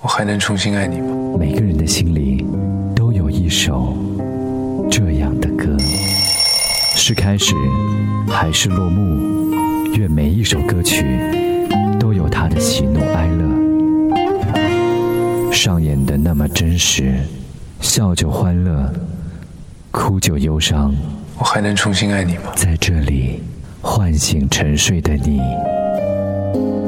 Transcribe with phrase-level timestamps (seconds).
[0.00, 1.08] 我还能重新爱你吗？
[1.36, 2.46] 每个人的心里
[2.94, 3.92] 都有一首
[4.88, 5.76] 这样的歌，
[6.94, 7.52] 是开始
[8.28, 9.56] 还是落幕？
[9.96, 11.04] 愿每一首歌曲
[11.98, 13.42] 都有它的喜怒哀乐，
[15.52, 17.14] 上演的那么真实，
[17.80, 18.92] 笑就欢乐，
[19.90, 20.94] 哭就忧伤。
[21.38, 22.52] 我还能重新爱你吗？
[22.54, 23.42] 在这里
[23.82, 25.40] 唤醒沉睡的你，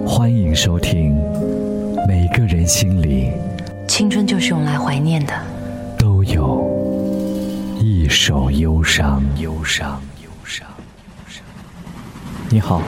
[0.06, 1.18] 欢迎收听。
[2.10, 3.30] 每个人心里，
[3.86, 5.32] 青春就是用来怀念的，
[5.96, 6.68] 都有
[7.80, 9.22] 一首忧伤。
[9.38, 11.44] 忧伤，忧伤，忧伤。
[12.48, 12.82] 你好，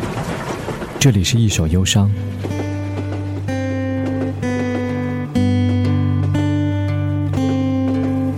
[0.99, 2.11] 这里是一首忧伤。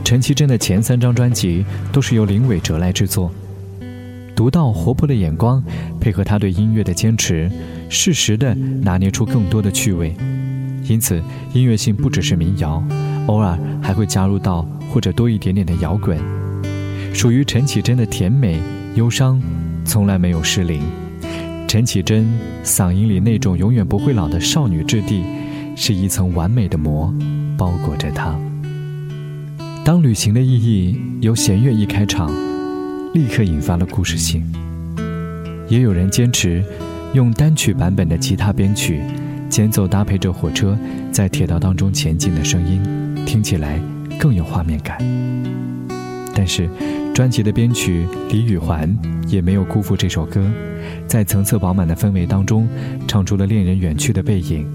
[0.04, 1.64] 陈绮贞的前三张专辑
[1.94, 3.32] 都是由林伟哲来制作，
[4.36, 5.64] 独到活泼的眼光，
[5.98, 7.50] 配合他对音乐的坚持，
[7.88, 10.14] 适时的拿捏出更多的趣味。
[10.84, 12.82] 因此，音乐性不只是民谣，
[13.26, 16.18] 偶尔还会加入到或者多一点点的摇滚。
[17.12, 18.60] 属于陈绮贞的甜美
[18.94, 19.40] 忧伤，
[19.84, 20.82] 从来没有失灵。
[21.66, 22.26] 陈绮贞
[22.62, 25.24] 嗓音里那种永远不会老的少女质地，
[25.74, 27.12] 是一层完美的膜，
[27.56, 28.38] 包裹着她。
[29.84, 32.30] 当旅行的意义由弦乐一开场，
[33.14, 34.44] 立刻引发了故事性。
[35.68, 36.62] 也有人坚持
[37.14, 39.00] 用单曲版本的吉他编曲。
[39.54, 40.76] 前奏搭配着火车
[41.12, 42.82] 在铁道当中前进的声音，
[43.24, 43.80] 听起来
[44.18, 44.98] 更有画面感。
[46.34, 46.68] 但是，
[47.14, 48.92] 专辑的编曲李宇环
[49.28, 50.44] 也没有辜负这首歌，
[51.06, 52.68] 在层次饱满的氛围当中，
[53.06, 54.66] 唱出了恋人远去的背影。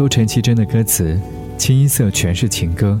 [0.00, 1.20] 周陈绮贞的歌词，
[1.58, 2.98] 清一色全是情歌，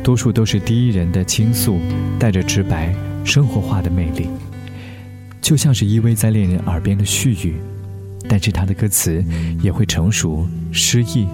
[0.00, 1.80] 多数都是第一人的倾诉，
[2.20, 2.94] 带着直白、
[3.24, 4.28] 生活化的魅力，
[5.40, 7.56] 就像是依偎在恋人耳边的絮语。
[8.28, 9.24] 但是他的歌词
[9.60, 11.26] 也会成熟、诗意，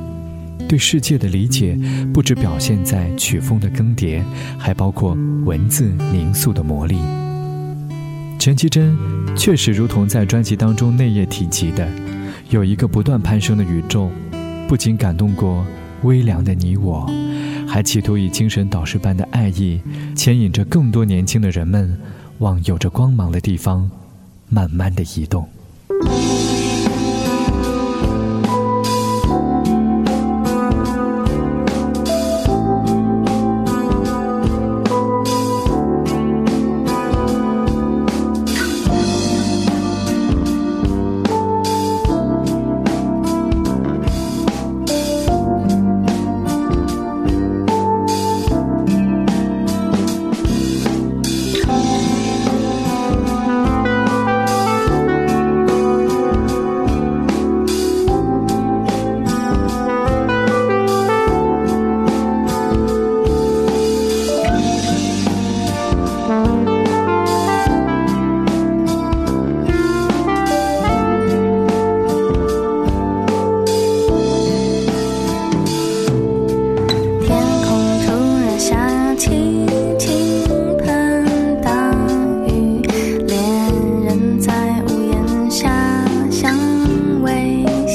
[0.67, 1.79] 对世界的理解
[2.15, 4.23] 不止表现在曲风的更迭，
[4.59, 5.15] 还包括
[5.45, 6.97] 文字凝塑的魔力。
[8.39, 8.97] 陈绮贞
[9.37, 11.87] 确实如同在专辑当中内页提及的，
[12.49, 14.11] 有一个不断攀升的宇宙，
[14.73, 15.67] 不仅感动过
[16.03, 17.07] 微凉的你我，
[17.69, 19.79] 还企图以精神导师般的爱意，
[20.17, 21.95] 牵引着更多年轻的人们，
[22.39, 23.91] 往有着光芒的地方，
[24.49, 25.47] 慢慢的移动。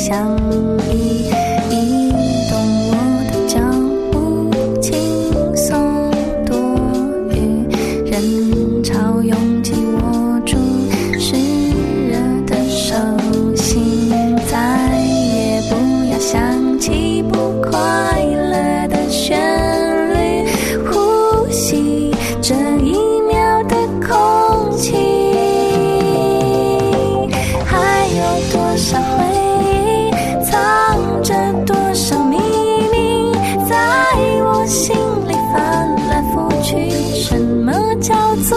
[0.08, 0.77] 想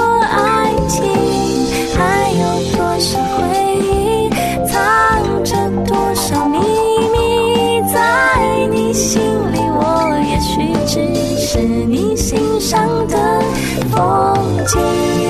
[0.00, 1.02] 说爱情
[1.94, 2.42] 还有
[2.74, 3.38] 多少回？
[3.82, 4.30] 忆
[4.66, 4.72] 藏
[5.44, 5.54] 着
[5.86, 6.58] 多少秘
[7.12, 9.20] 密在你心
[9.52, 9.58] 里？
[9.60, 13.42] 我也许只是你欣赏的
[13.90, 14.34] 风
[14.66, 15.29] 景。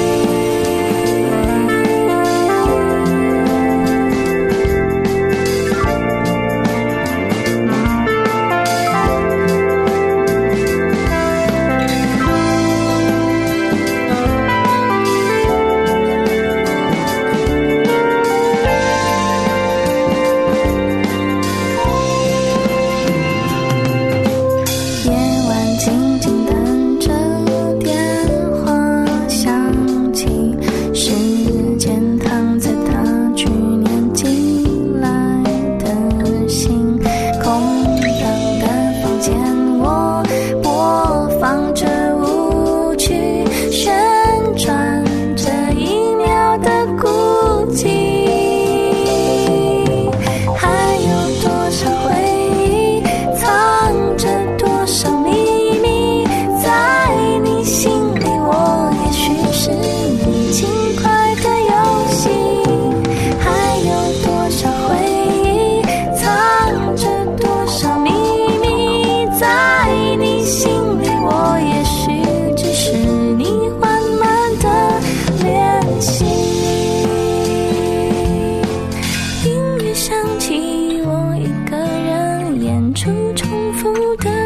[84.18, 84.39] you.